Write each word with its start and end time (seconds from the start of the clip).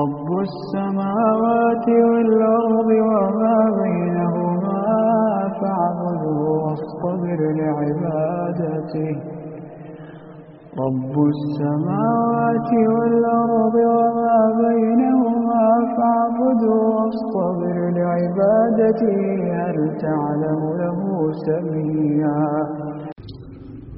رب 0.00 0.28
السماوات 0.40 1.86
والأرض 1.88 2.90
وما 3.10 3.58
بينهما 3.82 4.84
فاعبده 5.60 6.34
واصطبر 6.64 7.40
لعبادته. 7.60 9.16
رب 10.84 11.14
السماوات 11.34 12.70
والأرض 12.96 13.74
وما 13.74 14.38
بينهما 14.64 15.66
فاعبده 15.96 16.72
واصطبر 16.96 17.76
لعبادته 17.98 19.20
هل 19.60 19.78
تعلم 20.04 20.60
له 20.80 21.00
سميا. 21.46 22.77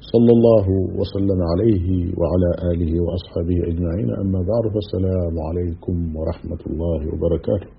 صلى 0.00 0.32
الله 0.36 0.66
وسلم 0.98 1.40
عليه 1.52 2.14
وعلى 2.20 2.50
آله 2.72 2.92
وأصحابه 3.04 3.58
أجمعين. 3.70 4.10
أما 4.22 4.40
بعد 4.50 4.64
فالسلام 4.74 5.34
عليكم 5.48 6.16
ورحمة 6.16 6.62
الله 6.70 7.00
وبركاته. 7.12 7.70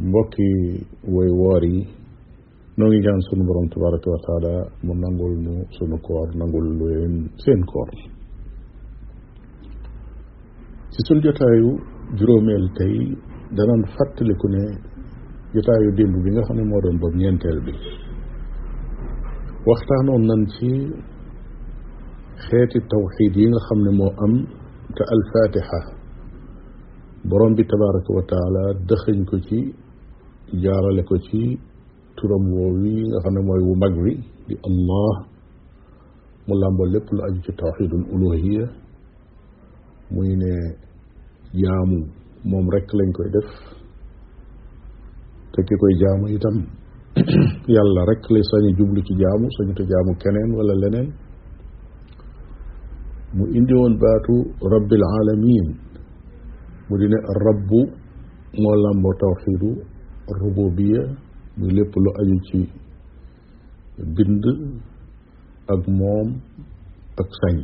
بكي 0.00 0.54
ويواري 1.14 1.78
نوغي 2.78 2.98
جان 3.04 3.20
سنو 3.28 3.44
برام 3.48 3.66
تبارك 3.74 4.04
وتعالى 4.12 4.54
من 4.84 5.00
نقول 5.00 5.32
نو 5.44 5.54
سنو 5.78 5.96
كور 6.06 6.28
ننقل 6.40 6.66
لوين 6.78 7.14
سين 7.44 7.60
كور 7.72 7.88
سيسول 10.94 11.20
جتايو 11.26 11.68
جروميل 12.18 12.64
تاي 12.78 12.94
دانان 13.56 13.82
فات 13.94 14.22
لكوني 14.28 14.64
جتايو 15.54 15.90
ديمبو 15.96 16.18
بينا 16.24 16.42
خاني 16.46 16.62
مورن 16.70 16.96
بب 17.02 17.14
نين 17.16 17.38
تيل 17.42 17.58
وقتا 19.68 19.96
نون 20.06 20.22
نانسي 20.26 20.72
خيتي 22.48 22.78
التوحيدين 22.78 23.52
خمن 23.66 23.88
مو 23.96 24.08
أم 24.24 24.34
كالفاتحة. 24.96 25.80
برم 27.30 27.54
تبارك 27.54 28.06
وتعالى 28.16 28.64
دخن 28.90 29.24
كتي 29.30 29.60
جار 30.62 30.84
لكتي 30.96 31.58
ترم 32.16 32.44
ووي 32.52 32.96
خمن 33.24 33.44
مو 33.46 33.74
مغري 33.82 34.14
دي 34.48 34.56
الله 34.68 35.12
ملام 36.48 36.76
بولي 36.76 37.00
كل 37.00 37.18
أجي 37.28 37.52
توحيد 37.62 37.92
الألوهية. 38.00 38.66
مين 40.10 40.42
يامو 41.54 42.00
موم 42.44 42.70
رك 42.70 42.94
لين 42.94 43.12
كوي 43.16 43.28
دف. 43.34 43.50
تكي 45.52 45.74
كوي 45.80 45.94
جامو 46.02 46.26
يتم. 46.34 46.56
يالله 47.76 48.02
رك 48.10 48.24
لساني 48.32 48.72
جبلي 48.78 49.02
كي 49.02 49.14
جامو 49.22 49.46
ساني 49.56 49.72
تجامو 49.74 50.12
كنين 50.22 50.50
ولا 50.58 50.86
لنين. 50.86 51.29
mo 53.36 53.44
indi 53.58 53.74
won 53.80 53.94
baatu 54.02 54.34
rabbil 54.72 55.04
alamin. 55.18 55.66
Mu 56.88 56.94
di 57.00 57.06
ne 57.12 57.18
rabbu 57.44 57.80
moo 58.62 58.74
làmboo 58.84 59.14
tawxidu 59.22 59.70
rububiya 60.40 61.02
muy 61.58 61.70
lépp 61.76 61.92
lu 62.04 62.10
aju 62.20 62.36
ci 62.46 62.58
bind 64.16 64.44
ak 65.74 65.82
moom 65.98 66.28
ak 67.20 67.28
sañ. 67.40 67.56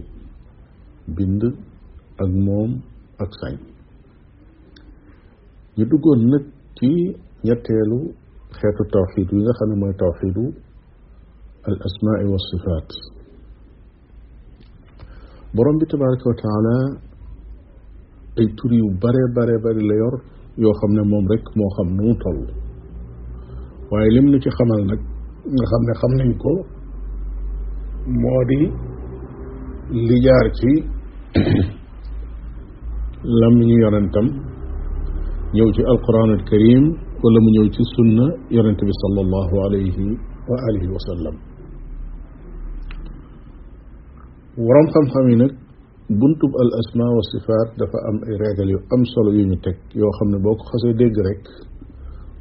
Bind 1.17 1.43
ak 2.23 2.31
moom 2.47 2.71
ak 3.23 3.31
sañ. 3.41 3.55
Ñu 5.77 5.85
duggoon 5.91 6.21
nag 6.31 6.45
ci 6.79 6.89
ñetteelu 7.47 7.99
xeetu 8.59 8.83
tawxid 8.93 9.29
yi 9.33 9.39
nga 9.43 9.53
xam 9.59 9.69
ne 9.71 9.77
mooy 9.81 9.95
tawxidu 10.01 10.45
al 11.69 11.77
asmaai 11.87 12.27
wa 12.33 12.39
sifaat 12.49 12.89
borom 15.57 15.77
bi 15.81 15.87
tabaraka 15.91 16.27
wa 16.31 16.37
taala 16.43 16.77
ay 18.39 18.47
tur 18.57 18.73
yu 18.81 18.87
bare 19.03 19.23
bare 19.37 19.55
bari 19.65 19.83
la 19.91 19.95
yor 20.03 20.15
yoo 20.63 20.73
xam 20.81 20.91
ne 20.97 21.03
moom 21.11 21.25
rek 21.33 21.45
moo 21.57 21.71
xam 21.77 21.89
nu 21.97 22.03
mu 22.09 22.15
toll 22.23 22.41
waaye 23.91 24.09
lim 24.15 24.27
nu 24.33 24.39
ci 24.45 24.51
xamal 24.57 24.83
nag 24.91 25.01
nga 25.55 25.65
xam 25.71 25.83
ne 25.89 25.93
xam 26.01 26.13
nañ 26.21 26.31
ko 26.43 26.53
moo 28.23 28.41
di 28.51 28.61
li 30.09 30.17
jaar 30.27 30.47
ci 30.59 30.71
lam 33.41 33.55
ñu 33.69 33.77
yonentam 33.85 34.27
ñëw 35.55 35.69
ci 35.75 35.83
alquran 35.93 36.31
al 36.37 36.43
karim 36.51 36.85
wala 37.23 37.39
mu 37.45 37.49
ñëw 37.55 37.67
ci 37.75 37.83
sunna 37.95 38.27
yonente 38.57 38.83
bi 38.89 38.95
sallallahu 39.03 39.55
alayhi 39.67 40.07
wa 40.51 40.57
alihi 40.69 40.89
wa 40.95 41.01
sallam 41.09 41.35
ورم 44.59 44.87
خم 44.95 45.07
خمينك 45.15 45.53
بنتب 46.21 46.53
الأسماء 46.65 47.11
والصفات 47.17 47.69
دفع 47.81 48.01
أم 48.11 48.17
إراجة 48.33 48.63
ليو 48.69 48.79
أم 48.95 49.03
صلو 49.15 49.33
يميتك 49.41 49.79
يو 50.01 50.11
خم 50.17 50.29
نبوك 50.35 50.61
خسي 50.69 50.93
ديگرك 51.01 51.43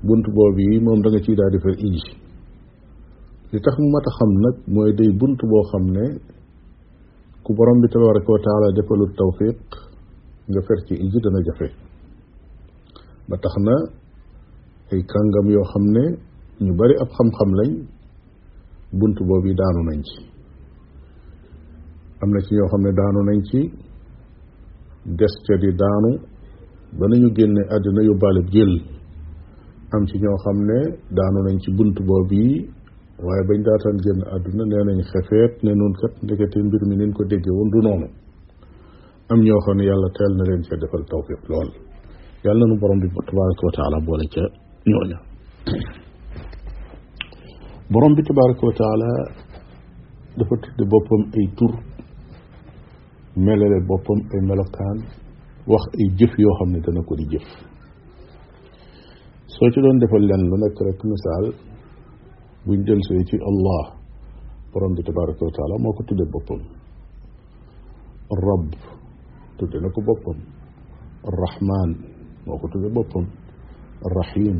بنتب 0.07 0.35
وبي 0.43 0.79
مهم 0.85 1.01
دنگ 1.05 1.17
تيدا 1.25 1.47
دي 1.53 1.59
فر 1.63 1.75
إيجي 1.83 2.13
لتخم 3.53 3.83
ما 3.93 3.99
تخمنك 4.07 4.55
موي 4.75 4.91
دي 4.99 5.07
بنتب 5.21 5.49
وخمنة 5.57 6.05
كبرم 7.45 7.77
بتبارك 7.83 8.25
وتعالى 8.33 8.67
دفل 8.77 8.99
التوفيق 9.07 9.59
جفر 10.55 10.77
تي 10.87 10.95
إيجي 11.03 11.19
دنا 11.23 11.39
ما 13.29 13.37
تخمنا 13.43 13.77
أي 14.93 14.99
كانغام 15.11 15.47
يو 15.55 15.63
خمنة 15.71 16.05
نبري 16.61 16.95
أب 17.03 17.09
خم 17.17 17.29
خم 17.37 17.51
لين 17.59 17.73
بنتب 18.99 19.27
وبي 19.31 19.53
دانو 19.59 19.81
نانجي 19.89 20.34
am 22.21 22.29
na 22.33 22.39
ci 22.45 22.51
ñoo 22.55 22.67
xam 22.71 22.81
ne 22.85 22.91
daanu 22.99 23.19
nañ 23.29 23.39
ci 23.49 23.59
des 25.19 25.33
ca 25.45 25.55
di 25.61 25.69
daanu 25.81 26.11
ba 26.97 27.05
nañu 27.07 27.27
génne 27.37 27.61
àddina 27.75 28.01
yóbbaale 28.07 28.41
jël. 28.53 28.73
Am 29.93 30.03
ci 30.09 30.17
ñoo 30.17 30.37
xam 30.43 30.57
ne 30.69 30.79
daanu 31.17 31.39
nañ 31.45 31.57
ci 31.63 31.69
bunt 31.77 31.95
boobu 32.07 32.33
yi 32.33 32.67
waaye 33.25 33.43
bañ 33.49 33.59
daataan 33.67 33.97
génn 34.03 34.21
àdduna 34.35 34.63
nee 34.71 34.83
nañ 34.89 34.99
xefeet 35.11 35.53
ne 35.63 35.71
nun 35.79 35.93
kat 36.01 36.13
ndekete 36.23 36.57
mbir 36.67 36.81
mi 36.89 36.95
nin 36.99 37.11
ko 37.13 37.21
déggee 37.31 37.53
woon 37.57 37.69
du 37.73 37.79
noonu. 37.85 38.07
Am 39.31 39.39
ñoo 39.45 39.59
xam 39.65 39.77
ne 39.77 39.83
yàlla 39.89 40.09
teel 40.17 40.31
na 40.37 40.43
leen 40.49 40.61
ca 40.67 40.75
defal 40.81 41.03
tawfiq 41.11 41.41
lool. 41.49 41.69
Yàlla 42.45 42.63
nu 42.69 42.75
borom 42.81 42.99
bi 43.01 43.07
tabaraka 43.27 43.63
wa 43.67 43.73
taala 43.77 43.97
boole 44.07 44.25
ca 44.33 44.43
ñooña. 44.89 45.17
Borom 47.91 48.13
bi 48.15 48.21
tabaraka 48.27 48.63
wa 48.67 48.73
dafa 50.37 50.55
tudde 50.63 50.83
boppam 50.91 51.21
ay 51.37 51.47
tur. 51.57 51.73
Melale 53.35 53.79
boppam 53.87 54.19
ay 54.33 54.41
melokaan 54.49 54.97
wax 55.67 55.83
ay 55.99 56.07
jëf 56.17 56.33
yoo 56.43 56.53
xam 56.59 56.69
ne 56.71 56.79
dana 56.85 57.01
ko 57.07 57.13
di 57.19 57.25
jëf 57.31 57.45
soo 59.53 59.69
ci 59.71 59.79
doon 59.83 59.97
defal 59.99 60.23
len 60.29 60.41
lu 60.49 60.55
nekk 60.61 60.77
rek 60.87 60.99
misaal 61.11 61.45
buñ 62.65 62.79
delsee 62.87 63.23
ci 63.29 63.35
allah 63.49 63.83
borom 64.71 64.93
bi 64.95 65.01
tabaraka 65.07 65.41
wa 65.47 65.51
taala 65.57 65.75
moo 65.83 65.93
ko 65.97 66.03
tudde 66.07 66.25
boppam 66.33 66.61
rab 68.45 68.65
tudde 69.57 69.77
na 69.81 69.89
ko 69.95 70.01
boppam 70.07 70.37
arrahman 71.29 71.89
moo 72.45 72.57
ko 72.61 72.67
tudde 72.71 72.89
boppam 72.95 73.25
arrahim 74.07 74.57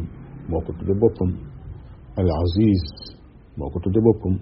moo 0.50 0.62
ko 0.66 0.72
tudde 0.78 0.94
boppam 1.02 1.32
al 2.20 2.30
aziz 2.44 2.84
moo 3.58 3.70
ko 3.74 3.78
tudde 3.84 4.00
boppam 4.08 4.36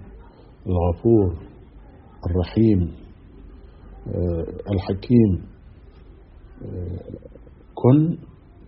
al 0.66 0.74
ghafuur 0.84 1.28
arrahim 2.26 2.80
الحكيم 4.72 5.30
كن 7.74 8.16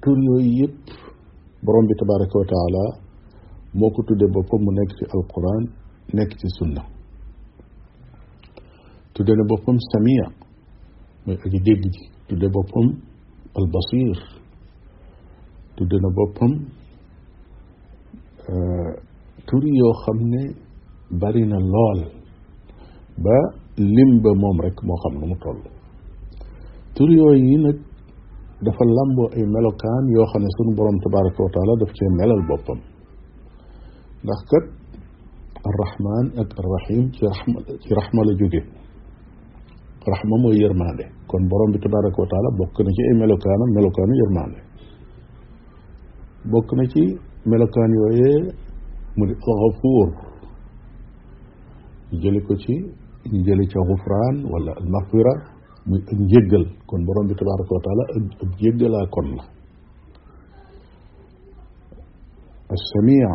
تول 0.02 0.18
يويب 0.24 0.74
بروم 1.62 1.86
تبارك 2.00 2.32
وتعالى 2.36 2.86
موكو 3.74 4.02
تودي 4.02 4.26
بوبو 4.34 4.56
القران 5.14 5.62
نيك 6.14 6.32
سنة 6.32 6.44
السنة 6.44 6.82
تودي 9.14 9.32
سميع 9.92 10.24
مي 11.26 11.34
أجي 11.34 11.58
البصير 13.58 14.40
تودي 15.76 15.96
بوبوم 16.16 16.52
ا 18.48 18.54
تول 19.46 19.64
يو 19.80 19.92
خامني 19.92 20.44
با 23.18 23.38
lim 23.78 24.10
ba 24.22 24.30
moom 24.42 24.56
rek 24.64 24.76
moo 24.86 24.96
xam 25.02 25.14
nu 25.20 25.26
mu 25.30 25.36
toll 25.42 25.60
tur 26.94 27.08
yooyu 27.18 27.44
yi 27.50 27.56
nag 27.64 27.76
dafa 28.64 28.84
lamboo 28.96 29.28
ay 29.36 29.44
melokaan 29.54 30.04
yoo 30.14 30.26
xam 30.32 30.42
ne 30.42 30.48
sunu 30.56 30.72
borom 30.78 30.96
tabaraka 31.04 31.40
wa 31.46 31.50
taala 31.54 31.72
daf 31.80 31.90
cee 31.96 32.10
melal 32.18 32.42
boppam 32.48 32.80
ndax 34.24 34.40
kat 34.50 34.64
arrahman 35.68 36.24
ak 36.40 36.48
arrahim 36.60 37.04
ci 37.14 37.20
raxma 37.28 37.58
ci 37.82 37.90
raxma 37.98 38.20
la 38.28 38.32
jóge 38.40 38.60
raxma 40.10 40.34
mooy 40.42 40.56
yërmande 40.62 41.04
kon 41.28 41.42
borom 41.50 41.70
bi 41.72 41.78
tabaraka 41.84 42.18
wa 42.22 42.28
taala 42.32 42.48
bokk 42.58 42.76
na 42.84 42.90
ci 42.96 43.02
ay 43.08 43.14
melokaanam 43.20 43.70
melokaanu 43.76 44.14
yërmande 44.22 44.58
bokk 46.52 46.68
na 46.78 46.84
ci 46.92 47.02
melokaan 47.50 47.90
yooyee 48.00 48.38
mu 49.16 49.22
di 49.28 49.34
alxafuur 49.50 50.08
jëli 52.22 52.40
ko 52.46 52.54
ci 52.62 52.74
ñu 53.32 53.40
jëli 53.46 53.66
ca 53.72 53.80
xufraan 53.88 54.36
wala 54.52 54.72
almaxfira 54.80 55.32
muy 55.88 56.00
ak 56.10 56.18
njéggal 56.26 56.64
kon 56.88 57.00
borom 57.06 57.26
bi 57.28 57.34
tabaraka 57.38 57.72
wa 57.76 57.82
taala 57.86 58.02
ab 58.42 58.50
jéggalaa 58.60 59.06
kon 59.14 59.28
la 59.36 59.44
assamia 62.74 63.30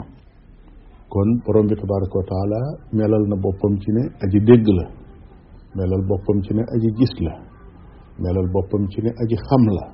kon 1.09 1.29
borom 1.45 1.65
bi 1.67 1.75
tabaraka 1.75 2.15
wa 2.19 2.25
taala 2.31 2.59
melal 2.97 3.23
na 3.31 3.35
boppam 3.43 3.73
ci 3.81 3.89
ne 3.95 4.03
aji 4.23 4.39
dégg 4.47 4.67
la 4.77 4.85
melal 5.75 6.03
boppam 6.09 6.37
ci 6.43 6.53
ne 6.53 6.63
aji 6.75 6.89
gis 6.97 7.13
la 7.25 7.33
melal 8.19 8.47
boppam 8.53 8.83
ci 8.91 8.99
ne 9.01 9.09
aji 9.21 9.35
xam 9.47 9.63
la 9.77 9.85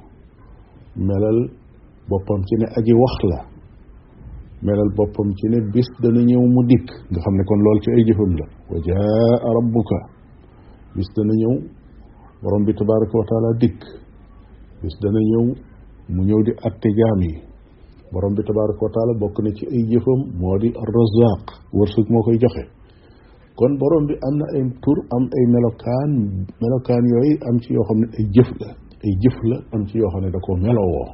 melal 1.07 1.39
boppam 2.09 2.41
ci 2.47 2.55
ne 2.61 2.65
aji 2.77 2.93
wax 3.01 3.17
la 3.31 3.39
melal 4.65 4.89
boppam 4.97 5.29
ci 5.37 5.45
ne 5.51 5.57
bis 5.73 5.87
dana 6.01 6.21
ñëw 6.29 6.41
mu 6.53 6.61
dikk 6.69 6.87
nga 7.11 7.19
xam 7.23 7.35
ne 7.37 7.43
kon 7.49 7.59
lool 7.65 7.79
ci 7.83 7.89
ay 7.91 8.03
jëfam 8.07 8.33
la 8.39 8.45
وجاء 8.71 9.41
ربك. 9.57 9.91
بس 10.95 11.07
دانا 11.15 11.33
نيو 11.39 11.53
بروم 12.43 12.63
بي 12.65 12.73
تبارك 12.73 13.11
وتعالى 13.19 13.49
ديك. 13.61 13.81
بس 14.83 14.95
دانا 15.03 15.19
نيو 15.27 15.43
مو 16.13 16.21
نيو 16.23 16.39
دي 16.47 16.51
اتي 16.67 16.89
جامي. 16.99 17.33
بروم 18.13 18.33
وتعالى 18.83 19.13
بوك 19.21 19.35
ني 19.45 19.51
مودي 20.41 20.69
الرزاق. 20.83 21.43
ورسك 21.77 22.07
موكاي 22.11 22.37
جوخي 22.43 22.65
كون 23.59 23.71
بروم 23.81 24.03
بي 24.07 24.15
أمنا 24.27 24.45
اي 24.55 24.61
تور 24.83 24.97
أم 25.15 25.23
أي 25.37 25.43
ملوكان 25.55 26.11
ملوكان 26.63 27.03
يوي 27.13 27.31
أم 27.49 27.57
سي 27.63 27.73
يو 27.73 27.83
خامني 27.87 28.07
أي 28.17 28.23
جيف 28.35 28.49
لا 28.61 28.69
أي 29.05 29.11
جيف 29.23 29.37
لا 29.49 29.57
أم 29.75 29.83
سي 29.89 29.97
يوخم 29.97 30.13
خامني 30.13 30.31
داكو 30.35 30.51
ملو 30.63 30.85
وو 30.93 31.05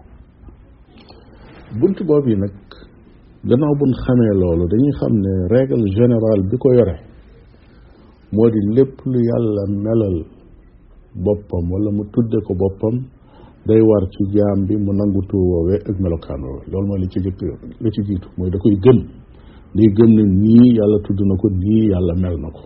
بونت 1.79 1.99
بوبي 2.09 2.35
نك 2.43 2.57
gannaaw 3.49 3.73
buñ 3.79 3.91
xamee 4.03 4.33
loolu 4.41 4.65
dañuy 4.71 4.93
xam 4.99 5.13
ne 5.23 5.33
règle 5.53 5.85
générale 5.97 6.43
bi 6.49 6.55
ko 6.63 6.67
yore 6.77 6.95
moo 8.33 8.49
di 8.53 8.59
lépp 8.75 8.95
lu 9.11 9.19
yàlla 9.29 9.63
melal 9.85 10.17
boppam 11.23 11.65
wala 11.71 11.89
mu 11.97 12.03
tudde 12.13 12.37
ko 12.47 12.53
boppam 12.61 12.95
day 13.67 13.81
war 13.89 14.03
ci 14.13 14.21
jaam 14.33 14.65
bi 14.67 14.75
mu 14.85 14.91
nangu 14.93 15.21
tur 15.29 15.39
woowee 15.51 15.79
ak 15.89 15.95
melokaan 15.99 16.41
woowee. 16.43 16.65
Loolu 16.71 16.87
mooy 16.87 16.99
li 17.01 17.07
ci 17.13 17.19
jëkk 17.25 17.39
li 17.83 17.89
ci 17.95 18.01
jiitu 18.07 18.27
mooy 18.37 18.49
da 18.49 18.57
koy 18.59 18.75
gëm. 18.83 18.99
Day 19.75 19.87
gëm 19.97 20.09
ne 20.17 20.23
nii 20.41 20.69
yàlla 20.77 20.97
tudd 21.05 21.19
na 21.29 21.35
ko 21.41 21.47
nii 21.49 21.85
yàlla 21.91 22.13
mel 22.21 22.37
na 22.43 22.49
ko. 22.51 22.61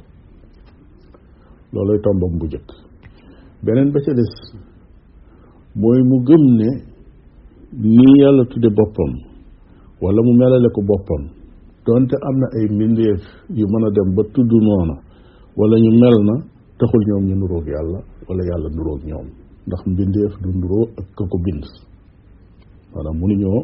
Looloy 1.73 1.99
tombam 2.03 2.33
bu 2.39 2.45
jëkk 2.47 2.69
beneen 3.63 3.91
ba 3.93 3.99
ca 4.05 4.13
des 4.13 4.33
mooy 5.75 5.99
mu 6.09 6.17
gëm 6.27 6.43
ne 6.59 6.69
nii 7.73 8.13
yàlla 8.21 8.43
tudde 8.51 8.69
boppam 8.77 9.11
wala 10.01 10.19
mu 10.25 10.33
melale 10.39 10.69
ko 10.75 10.81
boppam 10.89 11.23
donte 11.85 12.15
am 12.27 12.35
na 12.41 12.47
ay 12.57 12.65
mbindeef 12.75 13.21
yu 13.57 13.65
mën 13.71 13.85
a 13.87 13.89
dem 13.95 14.09
ba 14.15 14.23
tudd 14.33 14.51
noona 14.67 14.95
wala 15.59 15.75
ñu 15.83 15.91
mel 16.01 16.17
na 16.29 16.35
taxul 16.79 17.03
ñoom 17.09 17.23
ñu 17.29 17.35
nuroog 17.41 17.65
yàlla 17.75 17.99
wala 18.27 18.41
yàlla 18.49 18.69
nuroog 18.75 19.01
ñoom 19.09 19.27
ndax 19.67 19.81
mbindeef 19.91 20.33
du 20.43 20.49
nuroo 20.59 20.85
ak 20.99 21.07
ka 21.17 21.23
ko 21.31 21.37
bind 21.45 21.65
maanaam 22.93 23.17
mënuñoo 23.21 23.61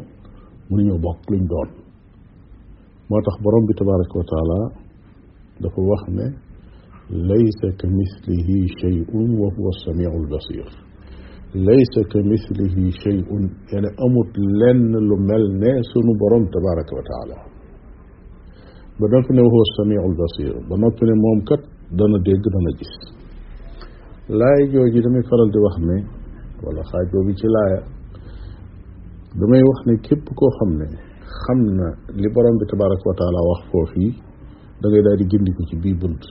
mënuñoo 0.70 0.98
bokk 1.04 1.20
luñ 1.30 1.44
doon 1.50 1.68
moo 3.08 3.20
tax 3.26 3.36
borom 3.42 3.64
bi 3.68 3.72
tabaraka 3.78 4.14
wa 4.20 4.26
taala 4.32 4.58
dafa 5.62 5.80
wax 5.90 6.02
ne 6.18 6.26
laysa 7.28 7.68
ka 7.80 7.86
mislihi 7.98 8.56
shay'un 8.80 9.28
wa 9.40 9.48
huwa 9.56 9.70
samiu 9.84 10.10
albasir 10.18 10.66
laysa 11.66 12.00
ka 12.12 12.18
mislihi 12.30 12.84
shay'un 13.02 13.44
yene 13.72 13.88
amut 14.04 14.30
lenn 14.60 14.92
lu 15.08 15.16
mel 15.28 15.44
ne 15.62 15.70
sunu 15.90 16.12
borom 16.20 16.44
tabaraka 16.54 16.92
wa 16.98 17.04
taala 17.10 17.36
ba 18.98 19.04
noppi 19.12 19.32
ne 19.36 19.40
wa 19.46 19.50
huwa 19.54 19.64
samiu 19.76 20.00
albasir 20.08 20.54
ba 20.68 20.74
noppi 20.82 21.04
ne 21.08 21.14
moom 21.24 21.38
kat 21.48 21.62
dana 21.90 22.18
dégg 22.26 22.44
dana 22.54 22.70
gis. 22.78 22.94
Laay 24.28 24.62
jooju 24.72 25.00
damay 25.04 25.22
faral 25.28 25.48
di 25.52 25.58
wax 25.64 25.76
ne 25.88 25.96
wala 26.64 26.82
xaajoo 26.90 27.24
bi 27.26 27.34
ci 27.36 27.46
laaya 27.54 27.80
damay 29.40 29.62
wax 29.68 29.78
ne 29.86 29.94
képp 30.06 30.24
koo 30.38 30.50
xam 30.58 30.70
ne 30.80 30.86
xam 31.44 31.58
na 31.78 31.86
li 32.20 32.28
borom 32.34 32.56
bi 32.60 32.64
tabaraka 32.70 33.04
wa 33.10 33.14
taala 33.20 33.40
wax 33.50 33.60
foofii 33.70 34.12
da 34.80 34.86
ngay 34.88 35.02
daal 35.04 35.16
di 35.20 35.24
gindiku 35.30 35.62
ci 35.68 35.76
bii 35.82 35.94
bunt. 36.00 36.22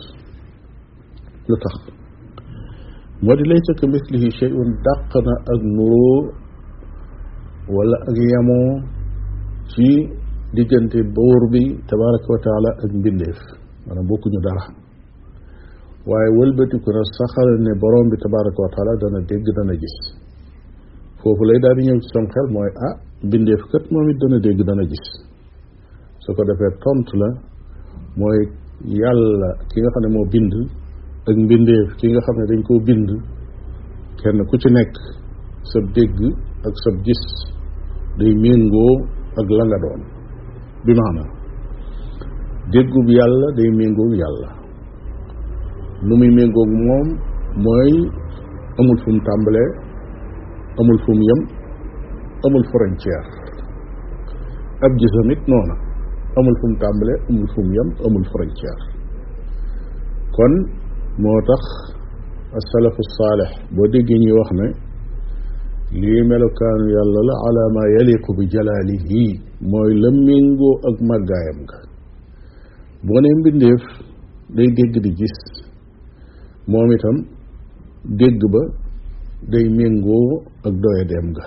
Lu 1.48 1.56
tax? 1.64 1.76
Moo 3.24 3.36
di 3.36 3.44
laysa 3.50 3.72
ka 3.80 3.86
mislihi 3.88 4.30
shay'un 4.40 4.70
dàq 4.86 5.12
na 5.26 5.34
ak 5.54 5.62
nuroo 5.76 6.20
wala 7.76 7.98
ak 8.10 8.18
yamoo 8.32 8.72
ci 9.72 9.88
diggante 10.56 11.00
boor 11.16 11.42
bi 11.52 11.64
tabaraka 11.88 12.28
wa 12.34 12.40
taala 12.46 12.70
ak 12.84 12.92
mbindeef. 13.00 13.40
Maanaam 13.86 14.06
bokkuñu 14.10 14.40
dara. 14.46 14.83
Waaye 16.10 16.30
wëlbatiku 16.38 16.90
na 16.92 17.02
saxal 17.18 17.50
ne 17.66 17.72
borom 17.80 18.10
bi 18.12 18.18
tabaraka 18.24 18.60
wa 18.66 18.70
taala 18.76 18.94
dana 19.02 19.20
dégg 19.30 19.46
dana 19.56 19.74
gis. 19.82 19.96
Foofu 21.20 21.44
lay 21.48 21.60
daal 21.64 21.76
di 21.78 21.84
ñëw 21.88 22.00
ci 22.04 22.12
mooy 22.54 22.70
ah 22.88 22.96
mbindeef 23.24 23.62
kat 23.72 23.84
moom 23.92 24.10
it 24.10 24.18
dana 24.20 24.38
dégg 24.40 24.60
dana 24.68 24.84
gis. 24.84 25.06
Su 26.20 26.34
ko 26.36 26.44
defee 26.44 26.76
tontu 26.84 27.16
la 27.22 27.30
mooy 28.20 28.40
yàlla 29.00 29.50
ki 29.72 29.78
nga 29.80 29.90
xam 29.94 30.04
ne 30.04 30.10
moo 30.16 30.26
bind 30.34 30.54
ak 31.30 31.36
mbindeef 31.44 31.88
ki 32.00 32.08
nga 32.12 32.20
xam 32.26 32.36
ne 32.40 32.46
dañ 32.52 32.62
koo 32.68 32.80
bind. 32.88 33.10
Kenn 34.20 34.40
ku 34.50 34.56
ci 34.62 34.70
nekk 34.76 34.94
sab 35.72 35.84
dégg 35.96 36.20
ak 36.68 36.74
sab 36.84 36.96
gis 37.06 37.24
day 38.20 38.34
méngoo 38.44 38.94
ak 39.40 39.48
la 39.58 39.64
nga 39.70 39.78
doon. 39.84 40.02
Bi 40.86 40.92
maanaam 41.00 41.30
déggub 42.74 43.08
yàlla 43.08 43.48
day 43.56 43.70
méngoo 43.72 44.12
yàlla. 44.20 44.62
Nu 46.08 46.14
muy 46.20 46.30
méngoog 46.38 46.70
moom 46.88 47.08
mooy 47.66 47.92
amul 48.80 48.98
fu 49.04 49.10
mu 49.16 49.22
tàmbalee 49.28 49.70
amul 50.80 51.00
fu 51.06 51.12
mu 51.18 51.24
yem 51.30 51.42
amul 52.46 52.64
frontière 52.72 53.28
ab 54.86 54.92
gisam 55.00 55.30
it 55.34 55.42
noona 55.51 55.75
amul 56.39 56.56
fu 56.60 56.66
mu 56.72 56.75
tàmbalee 56.84 57.18
amul 57.30 57.48
fu 57.54 57.60
mu 57.66 57.72
yem 57.77 57.89
amul 58.08 58.25
frontière 58.34 58.84
kon 60.36 60.54
moo 61.24 61.39
tax 61.50 61.63
asalafu 62.60 63.01
saalix 63.18 63.51
boo 63.75 63.88
déggee 63.94 64.20
ñuy 64.24 64.36
wax 64.39 64.50
ne 64.60 64.68
lii 66.01 66.22
melokaanu 66.30 66.86
yàlla 66.96 67.22
la 67.30 67.36
ala 67.48 67.63
ma 67.75 67.84
yaliqu 67.96 68.30
bi 68.38 68.44
jalaalihi 68.54 69.24
mooy 69.72 69.92
la 70.04 70.10
méngoo 70.25 70.75
ak 70.89 70.96
màggaayam 71.10 71.58
nga 71.66 71.77
boo 73.06 73.20
ne 73.24 73.30
mbindeef 73.39 73.84
day 74.56 74.68
dégg 74.77 74.96
di 75.06 75.12
gis 75.20 75.38
moom 76.72 76.89
itam 76.96 77.17
dégg 78.20 78.41
ba 78.53 78.62
day 79.51 79.65
méngoo 79.77 80.43
ak 80.67 80.74
doye 80.84 81.03
dem 81.12 81.27
ga. 81.36 81.46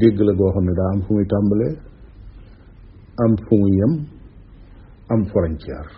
Dégg 0.00 0.18
la 0.26 0.32
goo 0.38 0.50
xam 0.54 0.64
ne 0.64 0.72
daa 0.78 0.90
am 0.94 1.00
fu 1.04 1.10
muy 1.14 1.26
tàmbalee 1.32 1.74
am 3.24 3.32
fu 3.44 3.54
muy 3.60 3.72
yem 3.78 3.92
am 5.12 5.20
frontière. 5.30 5.90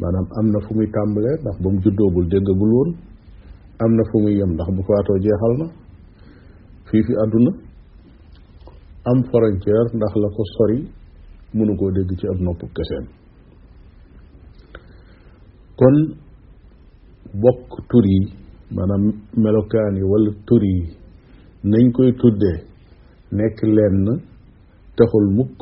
Maanaam 0.00 0.26
am 0.38 0.46
na 0.52 0.58
fu 0.66 0.70
muy 0.74 0.86
tàmbalee 0.96 1.36
ndax 1.42 1.56
ba 1.62 1.68
mu 1.72 1.78
juddoogul 1.84 2.26
déggagul 2.32 2.70
woon 2.76 2.90
am 3.82 3.90
na 3.96 4.02
fu 4.10 4.16
muy 4.22 4.34
yem 4.38 4.50
ndax 4.54 4.68
bu 4.76 4.82
faatoo 4.88 5.18
jeexal 5.24 5.54
na. 5.60 5.66
Fii 6.88 7.02
fi 7.06 7.12
àdduna 7.22 7.50
am 9.10 9.18
frontière 9.30 9.88
ndax 9.96 10.12
la 10.22 10.28
ko 10.36 10.42
sori 10.56 10.78
mënu 11.54 11.72
koo 11.78 11.90
dégg 11.96 12.10
ci 12.18 12.26
ab 12.32 12.38
nopp 12.44 12.60
keseen 12.76 13.06
kon 15.78 15.96
bokk 17.42 17.68
tur 17.90 18.04
yi 18.12 18.20
maanaam 18.74 19.04
melokaan 19.42 19.94
yi 19.96 20.02
wala 20.12 20.30
tur 20.46 20.62
yi 20.62 20.82
nañ 21.70 21.92
koy 21.92 22.10
tuddee 22.20 22.58
nekk 23.36 23.58
lenn 23.76 24.06
taxul 24.96 25.26
mukk 25.36 25.58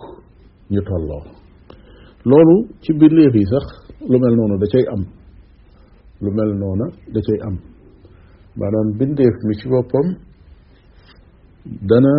ñu 0.72 0.80
tolloo. 0.88 1.22
Loolu 2.28 2.56
ci 2.82 2.90
bindeef 2.98 3.34
yi 3.34 3.44
sax 3.52 3.66
lu 4.10 4.16
mel 4.22 4.34
noonu 4.36 4.56
da 4.62 4.66
cay 4.72 4.84
am. 4.94 5.02
Lu 6.22 6.30
mel 6.36 6.50
noona 6.60 6.86
da 7.14 7.20
cay 7.26 7.38
am. 7.48 7.56
Maanaam 8.58 8.88
bindeef 8.98 9.34
mi 9.46 9.54
ci 9.58 9.66
boppam 9.72 10.06
dana 11.88 12.14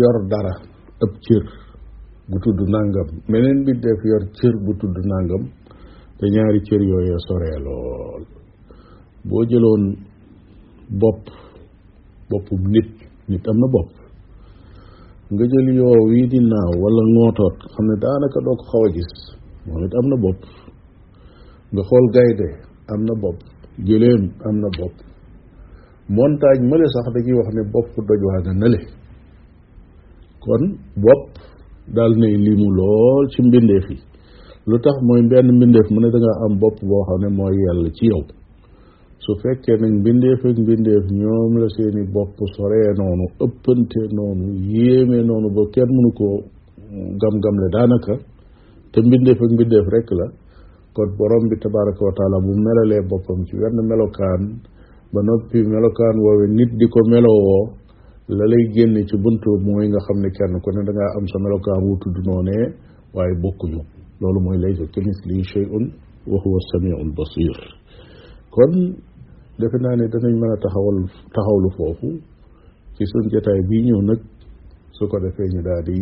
yor 0.00 0.16
dara 0.30 0.54
ab 1.04 1.12
cër 1.24 1.44
bu 2.28 2.36
tudd 2.44 2.60
nàngam 2.74 3.08
meneen 3.30 3.58
bindeef 3.66 4.00
yor 4.10 4.22
cër 4.38 4.54
bu 4.64 4.72
tudd 4.80 4.96
nàngam 5.12 5.42
te 6.18 6.24
ñaari 6.34 6.60
cër 6.66 6.82
yooyu 6.90 7.16
soree 7.26 7.58
lool. 7.66 8.22
Boo 9.28 9.44
jëloon 9.50 9.82
bopp 11.00 11.22
boppum 12.30 12.62
nit 12.74 12.88
nit 13.28 13.44
am 13.50 13.58
na 13.60 13.66
bopp. 13.74 13.90
Nga 15.32 15.44
jël 15.52 15.68
yoo 15.78 15.98
wii 16.10 16.26
di 16.32 16.38
naaw 16.50 16.72
wala 16.82 17.02
ngootoot 17.12 17.56
xam 17.72 17.86
ne 17.88 17.94
daanaka 18.02 18.38
doo 18.46 18.56
ko 18.60 18.64
xaw 18.70 18.82
a 18.88 18.90
gis 18.96 19.12
moom 19.66 19.84
it 19.84 19.94
am 19.98 20.06
na 20.10 20.16
bopp. 20.24 20.40
Nga 21.72 21.82
xool 21.88 22.06
gaynde 22.14 22.48
am 22.92 23.00
na 23.08 23.14
bopp. 23.22 23.38
Jëleem 23.86 24.22
am 24.48 24.56
na 24.62 24.68
bopp. 24.78 24.94
Montagne 26.16 26.66
mële 26.70 26.86
sax 26.94 27.06
dañuy 27.14 27.36
wax 27.38 27.48
ne 27.56 27.62
bopp 27.74 27.88
doj 28.08 28.20
waa 28.28 28.40
nga 28.44 28.52
nële. 28.62 28.80
Kon 30.44 30.62
bopp 31.04 31.24
daal 31.94 32.12
nay 32.20 32.34
limu 32.46 32.68
lool 32.78 33.24
ci 33.32 33.42
mbindeef 33.42 33.86
yi. 33.90 33.98
Lu 34.68 34.76
tax 34.84 34.96
mooy 35.06 35.22
benn 35.30 35.48
mbindeef 35.56 35.86
mu 35.92 35.98
ne 36.00 36.08
da 36.14 36.18
nga 36.18 36.32
am 36.44 36.52
bopp 36.60 36.76
boo 36.88 37.02
xam 37.06 37.18
ne 37.22 37.28
mooy 37.38 37.54
yàlla 37.66 37.90
ci 37.96 38.04
yow. 38.10 38.22
Su 39.24 39.32
fekkee 39.42 39.76
nag 39.82 39.92
mbindeef 40.00 40.40
ak 40.48 40.56
mbindeef 40.64 41.04
ñoom 41.20 41.52
la 41.62 41.68
seeni 41.74 42.02
bopp 42.14 42.34
soree 42.56 42.90
noonu 42.98 43.24
ëppante 43.44 44.00
noonu 44.16 44.44
yéeme 44.74 45.18
noonu 45.28 45.48
ba 45.56 45.62
kenn 45.74 45.90
mënu 45.96 46.10
koo 46.18 46.36
gam-gamle 47.20 47.66
daanaka 47.74 48.14
te 48.92 48.98
mbindeef 49.06 49.38
ak 49.44 49.50
mbindeef 49.54 49.86
rek 49.94 50.08
la 50.18 50.26
kon 50.94 51.08
borom 51.18 51.44
bi 51.50 51.56
tabaraka 51.62 52.02
wa 52.08 52.12
taala 52.18 52.36
bu 52.44 52.52
melalee 52.64 53.02
boppam 53.10 53.40
ci 53.46 53.54
wenn 53.60 53.76
melokaan 53.90 54.42
ba 55.12 55.20
noppi 55.26 55.58
melokaan 55.74 56.16
woowe 56.24 56.46
nit 56.58 56.70
di 56.78 56.86
ko 56.88 57.00
melowoo 57.10 57.64
la 58.28 58.44
lay 58.50 58.64
génne 58.74 59.00
ci 59.08 59.16
buntu 59.22 59.50
mooy 59.64 59.86
nga 59.90 60.00
xam 60.06 60.18
ne 60.22 60.30
kenn 60.36 60.54
ku 60.62 60.68
ne 60.74 60.82
da 60.86 60.92
ngaa 60.92 61.10
am 61.18 61.26
sa 61.30 61.38
melokaan 61.44 61.80
wu 61.86 61.98
tudd 62.02 62.16
noonee 62.26 62.64
waaye 63.14 63.34
bokkuñu 63.42 63.80
لولا 64.20 64.40
ما 64.40 64.56
ليس 64.66 64.78
تنس 64.94 65.18
شيء 65.52 65.72
وهو 66.32 66.52
السميع 66.62 66.96
البصير 67.06 67.56
كون 68.54 68.72
دفنان 69.60 70.00
دنا 70.12 70.28
من 70.42 70.50
تحول 70.64 70.96
تحول 71.36 71.64
فوفو. 71.78 72.10
في 72.96 73.04
سن 73.12 73.28
جتاي 73.32 73.60
بي 73.68 73.82
نيو 73.82 74.00
نك 74.08 74.20
سوكو 74.98 75.18
دفي 75.24 75.46
ني 75.52 75.62
دادي 75.68 76.00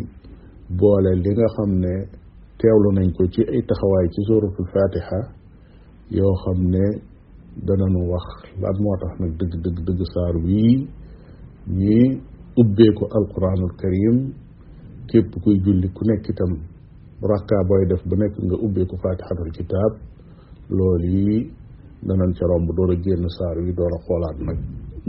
بولا 0.79 1.13
ليغا 1.25 1.47
خامني 1.57 1.97
تيولو 2.59 2.91
نانكو 2.97 3.25
تي 3.35 3.43
اي 3.53 3.61
تخواي 3.71 4.07
تي 4.15 4.21
سوره 4.29 4.55
الفاتحة. 4.63 5.21
يو 6.11 6.35
خامني 6.43 6.87
دا 7.67 7.75
نانو 7.81 8.01
واخ 8.13 8.29
لات 8.61 8.77
موتاخ 8.85 9.13
نك 9.23 9.33
دغ 9.41 9.53
دغ 9.65 9.77
دغ 9.89 10.01
سار 10.15 10.37
وي. 10.45 10.87
ني 11.79 11.99
اوبيكو 12.59 13.05
القرآن 13.19 13.61
الكريم. 13.69 14.17
كيب 15.09 15.27
كوي 15.45 15.59
جولي 15.65 15.89
كو 15.89 16.03
نيك 16.09 16.27
rakka 17.33 17.57
booy 17.69 17.83
def 17.91 18.03
bu 18.09 18.15
nekk 18.21 18.35
nga 18.47 18.57
ubbee 18.65 18.87
ko 18.91 18.97
fatihatul 19.03 19.53
kitab 19.59 19.93
loolu 20.77 21.09
yi 21.17 21.37
danañ 22.07 22.31
ca 22.39 22.45
romb 22.51 22.69
door 22.77 22.91
a 22.95 22.97
génn 23.05 23.25
saar 23.37 23.57
wi 23.65 23.73
door 23.79 23.93
a 23.97 23.99
xoolaat 24.07 24.37
nag 24.47 24.59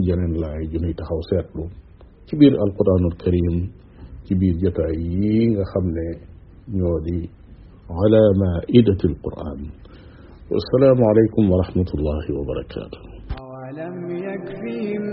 jeneen 0.06 0.34
laay 0.42 0.62
ju 0.70 0.78
nuy 0.82 0.94
taxaw 0.98 1.20
seetlu 1.30 1.64
ci 2.26 2.32
biir 2.38 2.54
alquranul 2.64 3.16
karim 3.22 3.56
ci 4.24 4.32
biir 4.40 4.56
jotaay 4.62 4.96
yi 5.20 5.34
nga 5.52 5.64
xam 5.72 5.86
ne 5.96 6.06
ñoo 6.78 6.98
di 7.06 7.18
ala 8.02 8.22
maidati 8.40 9.04
alquran 9.12 9.60
والسلام 10.52 10.98
عليكم 11.10 11.44
ورحمة 11.52 11.90
الله 11.96 12.24
وبركاته 12.38 13.00
أولم 13.42 13.96
يكفهم 14.28 15.04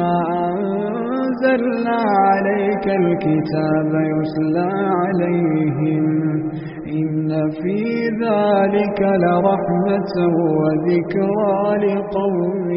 أنا 0.00 0.16
أنزلنا 1.40 1.96
عليك 2.26 2.86
الكتاب 2.86 3.92
يسلى 4.16 4.70
عليهم. 5.02 6.30
إن 6.86 7.50
في 7.50 7.80
ذلك 8.24 9.00
لرحمة 9.00 10.14
وذكرى 10.36 11.76
لقوم 11.86 12.68